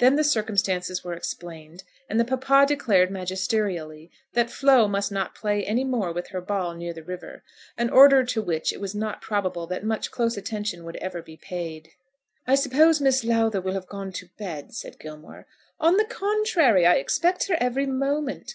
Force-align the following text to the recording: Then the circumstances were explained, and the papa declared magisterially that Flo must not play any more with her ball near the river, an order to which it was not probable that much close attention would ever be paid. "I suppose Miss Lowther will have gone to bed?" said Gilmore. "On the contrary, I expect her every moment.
Then 0.00 0.16
the 0.16 0.22
circumstances 0.22 1.02
were 1.02 1.14
explained, 1.14 1.82
and 2.06 2.20
the 2.20 2.26
papa 2.26 2.66
declared 2.68 3.10
magisterially 3.10 4.10
that 4.34 4.50
Flo 4.50 4.86
must 4.86 5.10
not 5.10 5.34
play 5.34 5.64
any 5.64 5.82
more 5.82 6.12
with 6.12 6.28
her 6.28 6.42
ball 6.42 6.74
near 6.74 6.92
the 6.92 7.02
river, 7.02 7.42
an 7.78 7.88
order 7.88 8.22
to 8.22 8.42
which 8.42 8.70
it 8.74 8.82
was 8.82 8.94
not 8.94 9.22
probable 9.22 9.66
that 9.68 9.82
much 9.82 10.10
close 10.10 10.36
attention 10.36 10.84
would 10.84 10.96
ever 10.96 11.22
be 11.22 11.38
paid. 11.38 11.88
"I 12.46 12.54
suppose 12.54 13.00
Miss 13.00 13.24
Lowther 13.24 13.62
will 13.62 13.72
have 13.72 13.88
gone 13.88 14.12
to 14.12 14.28
bed?" 14.36 14.74
said 14.74 14.98
Gilmore. 14.98 15.46
"On 15.80 15.96
the 15.96 16.04
contrary, 16.04 16.84
I 16.86 16.96
expect 16.96 17.48
her 17.48 17.56
every 17.58 17.86
moment. 17.86 18.50